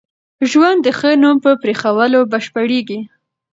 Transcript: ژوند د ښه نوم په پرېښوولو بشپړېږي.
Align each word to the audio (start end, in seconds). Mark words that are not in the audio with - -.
ژوند 0.51 0.79
د 0.83 0.87
ښه 0.99 1.11
نوم 1.21 1.37
په 1.45 1.51
پرېښوولو 1.61 2.19
بشپړېږي. 2.31 2.99